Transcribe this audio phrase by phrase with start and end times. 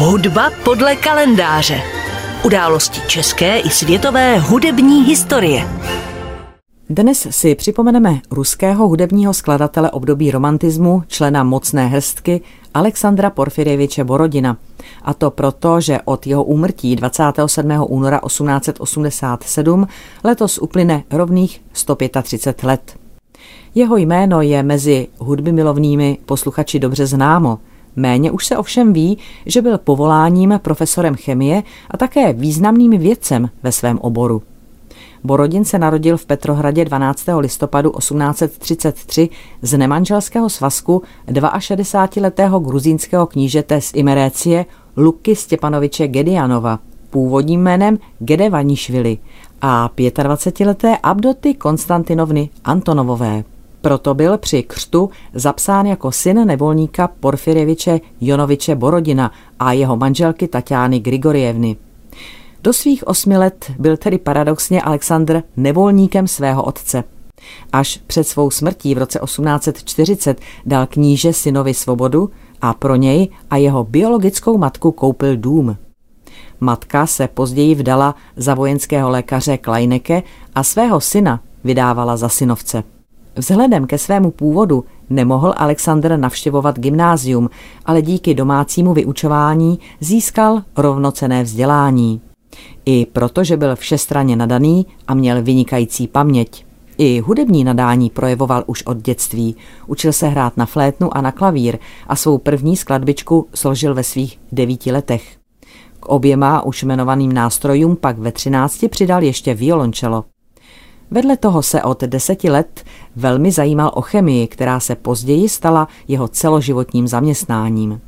[0.00, 1.80] Hudba podle kalendáře.
[2.44, 5.68] Události české i světové hudební historie.
[6.90, 12.40] Dnes si připomeneme ruského hudebního skladatele období romantismu, člena mocné hrstky
[12.74, 14.56] Alexandra Porfirjeviče Borodina.
[15.02, 17.70] A to proto, že od jeho úmrtí 27.
[17.88, 19.86] února 1887
[20.24, 22.96] letos uplyne rovných 135 let.
[23.74, 27.58] Jeho jméno je mezi hudby milovnými posluchači dobře známo.
[27.98, 33.72] Méně už se ovšem ví, že byl povoláním profesorem chemie a také významným vědcem ve
[33.72, 34.42] svém oboru.
[35.24, 37.24] Borodin se narodil v Petrohradě 12.
[37.38, 39.28] listopadu 1833
[39.62, 46.78] z nemanželského svazku 62-letého gruzínského knížete z Imerécie Luky Stěpanoviče Gedianova,
[47.10, 49.18] původním jménem Gede Vanišvili
[49.62, 53.44] a 25-leté Abdoty Konstantinovny Antonovové.
[53.80, 61.00] Proto byl při křtu zapsán jako syn nevolníka Porfireviče Jonoviče Borodina a jeho manželky Tatiány
[61.00, 61.76] Grigorievny.
[62.62, 67.04] Do svých osmi let byl tedy paradoxně Alexandr nevolníkem svého otce.
[67.72, 73.56] Až před svou smrtí v roce 1840 dal kníže synovi svobodu a pro něj a
[73.56, 75.76] jeho biologickou matku koupil dům.
[76.60, 80.22] Matka se později vdala za vojenského lékaře Kleineke
[80.54, 82.97] a svého syna vydávala za synovce.
[83.38, 87.50] Vzhledem ke svému původu nemohl Alexandr navštěvovat gymnázium,
[87.86, 92.20] ale díky domácímu vyučování získal rovnocené vzdělání.
[92.86, 96.66] I protože byl všestranně nadaný a měl vynikající paměť.
[96.98, 99.56] I hudební nadání projevoval už od dětství.
[99.86, 101.78] Učil se hrát na flétnu a na klavír
[102.08, 105.36] a svou první skladbičku složil ve svých devíti letech.
[106.00, 110.24] K oběma už jmenovaným nástrojům pak ve třinácti přidal ještě violončelo.
[111.10, 112.84] Vedle toho se od deseti let
[113.16, 118.00] velmi zajímal o chemii, která se později stala jeho celoživotním zaměstnáním.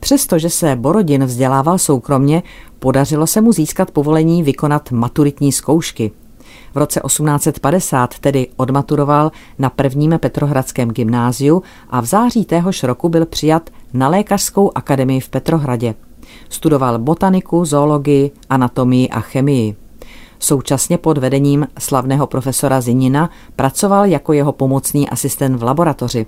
[0.00, 2.42] Přestože se Borodin vzdělával soukromně,
[2.78, 6.12] podařilo se mu získat povolení vykonat maturitní zkoušky.
[6.74, 13.26] V roce 1850 tedy odmaturoval na prvním Petrohradském gymnáziu a v září téhož roku byl
[13.26, 15.94] přijat na Lékařskou akademii v Petrohradě.
[16.48, 19.76] Studoval botaniku, zoologii, anatomii a chemii.
[20.42, 26.26] Současně pod vedením slavného profesora Zinina pracoval jako jeho pomocný asistent v laboratoři.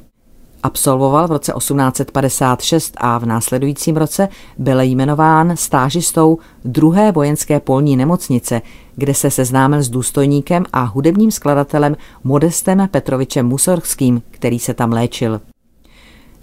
[0.62, 4.28] Absolvoval v roce 1856 a v následujícím roce
[4.58, 8.62] byl jmenován stážistou druhé vojenské polní nemocnice,
[8.96, 15.40] kde se seznámil s důstojníkem a hudebním skladatelem Modestem Petrovičem Musorským, který se tam léčil.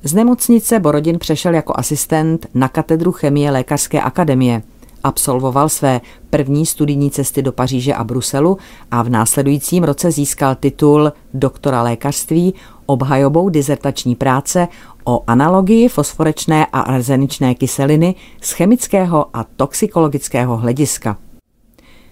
[0.03, 4.61] Z nemocnice Borodin přešel jako asistent na katedru chemie Lékařské akademie–
[5.03, 8.57] Absolvoval své první studijní cesty do Paříže a Bruselu
[8.91, 12.53] a v následujícím roce získal titul doktora lékařství
[12.85, 14.67] obhajobou dizertační práce
[15.03, 21.17] o analogii fosforečné a arzeničné kyseliny z chemického a toxikologického hlediska.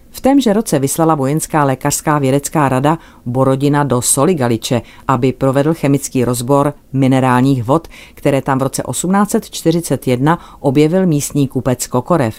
[0.09, 6.73] V témže roce vyslala vojenská lékařská vědecká rada Borodina do Soligaliče, aby provedl chemický rozbor
[6.93, 12.35] minerálních vod, které tam v roce 1841 objevil místní kupec Kokorev.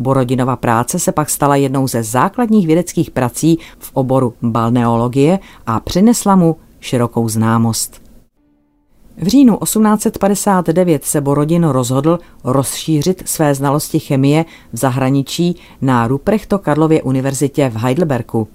[0.00, 6.36] Borodinova práce se pak stala jednou ze základních vědeckých prací v oboru balneologie a přinesla
[6.36, 8.02] mu širokou známost.
[9.16, 17.02] V říjnu 1859 se Borodin rozhodl rozšířit své znalosti chemie v zahraničí na Ruprechto Karlově
[17.02, 18.48] univerzitě v Heidelbergu.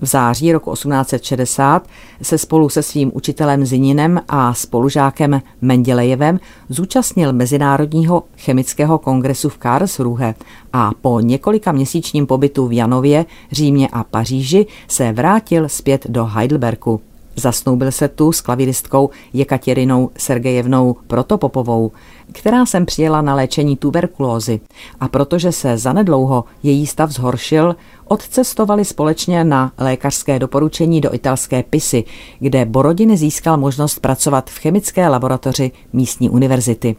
[0.00, 1.88] V září roku 1860
[2.22, 10.34] se spolu se svým učitelem Zininem a spolužákem Mendelejevem zúčastnil Mezinárodního chemického kongresu v Karlsruhe
[10.72, 17.00] a po několika měsíčním pobytu v Janově, Římě a Paříži se vrátil zpět do Heidelbergu.
[17.36, 21.92] Zasnoubil se tu s klavíristkou Jekatěrinou Sergejevnou Protopopovou,
[22.32, 24.60] která sem přijela na léčení tuberkulózy
[25.00, 32.04] a protože se zanedlouho její stav zhoršil, odcestovali společně na lékařské doporučení do italské Pisy,
[32.38, 36.96] kde Borodin získal možnost pracovat v chemické laboratoři místní univerzity.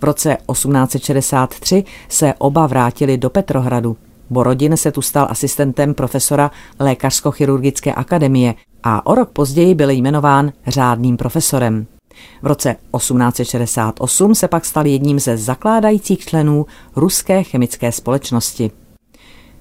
[0.00, 3.96] V roce 1863 se oba vrátili do Petrohradu.
[4.30, 6.50] Borodin se tu stal asistentem profesora
[6.80, 11.86] Lékařsko-chirurgické akademie a o rok později byl jmenován řádným profesorem.
[12.42, 18.70] V roce 1868 se pak stal jedním ze zakládajících členů Ruské chemické společnosti.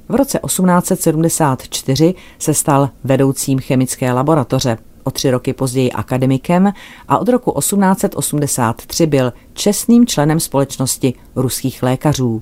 [0.10, 6.74] V roce 1874 se stal vedoucím chemické laboratoře, o tři roky později akademikem
[7.08, 12.42] a od roku 1883 byl čestným členem společnosti ruských lékařů.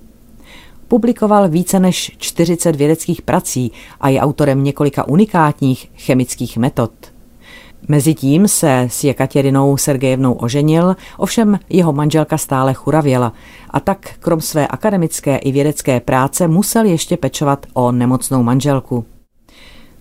[0.89, 3.71] Publikoval více než 40 vědeckých prací
[4.01, 6.91] a je autorem několika unikátních chemických metod.
[7.87, 13.33] Mezitím se s Jekatěrinou Sergejevnou oženil, ovšem jeho manželka stále churavěla
[13.69, 19.05] a tak krom své akademické i vědecké práce musel ještě pečovat o nemocnou manželku.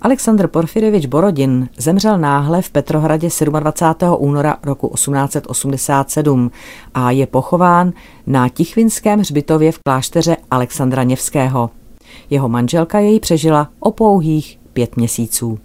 [0.03, 4.17] Aleksandr Porfirevič Borodin zemřel náhle v Petrohradě 27.
[4.19, 6.51] února roku 1887
[6.95, 7.93] a je pochován
[8.27, 11.71] na Tichvinském hřbitově v klášteře Alexandra Něvského.
[12.31, 15.59] Jeho manželka jej přežila o pouhých pět měsíců.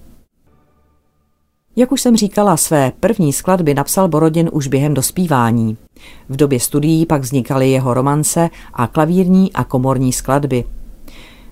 [1.75, 5.77] Jak už jsem říkala, své první skladby napsal Borodin už během dospívání.
[6.29, 10.63] V době studií pak vznikaly jeho romance a klavírní a komorní skladby.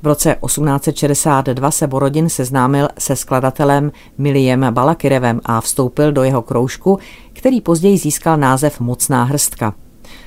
[0.03, 7.00] V roce 1862 se Borodin seznámil se skladatelem Miliem Balakirevem a vstoupil do jeho kroužku,
[7.33, 9.74] který později získal název Mocná hrstka.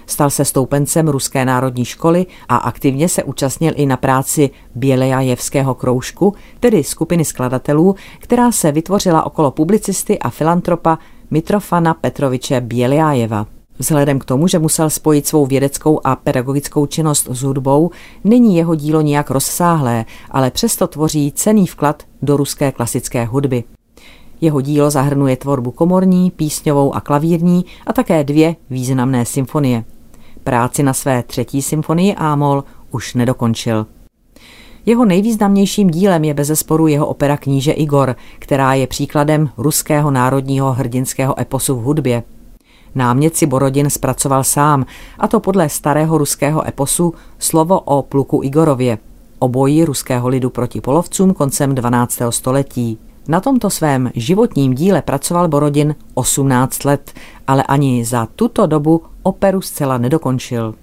[0.06, 6.35] Stal se stoupencem Ruské národní školy a aktivně se účastnil i na práci Bělejajevského kroužku,
[6.61, 10.99] tedy skupiny skladatelů, která se vytvořila okolo publicisty a filantropa
[11.31, 13.53] Mitrofana Petroviče Bělejajeva.
[13.79, 17.91] Vzhledem k tomu, že musel spojit svou vědeckou a pedagogickou činnost s hudbou,
[18.25, 23.65] není jeho dílo nijak rozsáhlé, ale přesto tvoří cený vklad do ruské klasické hudby.
[24.41, 29.85] Jeho dílo zahrnuje tvorbu komorní, písňovou a klavírní a také dvě významné symfonie.
[30.44, 33.87] Práci na své třetí symfonii Ámol už nedokončil.
[34.87, 41.41] Jeho nejvýznamnějším dílem je bezesporu jeho opera Kníže Igor, která je příkladem ruského národního hrdinského
[41.41, 42.23] eposu v hudbě.
[42.94, 44.87] Námět Borodin zpracoval sám,
[45.19, 48.99] a to podle starého ruského eposu slovo o pluku Igorově,
[49.38, 52.19] o boji ruského lidu proti polovcům koncem 12.
[52.31, 52.99] století.
[53.29, 57.12] Na tomto svém životním díle pracoval Borodin 18 let,
[57.46, 60.75] ale ani za tuto dobu operu zcela nedokončil.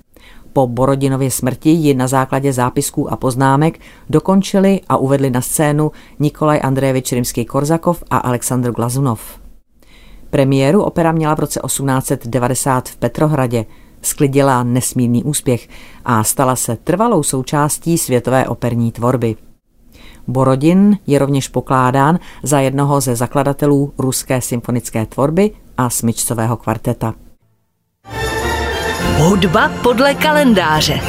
[0.54, 3.80] Po Borodinově smrti ji na základě zápisků a poznámek
[4.10, 9.41] dokončili a uvedli na scénu Nikolaj Andrejevič Rimský-Korzakov a Aleksandr Glazunov.
[10.32, 13.66] Premiéru opera měla v roce 1890 v Petrohradě,
[14.02, 15.68] sklidila nesmírný úspěch
[16.06, 19.36] a stala se trvalou součástí světové operní tvorby.
[20.28, 27.14] Borodin je rovněž pokládán za jednoho ze zakladatelů ruské symfonické tvorby a smyčcového kvarteta.
[29.18, 31.02] Hudba podle kalendáře.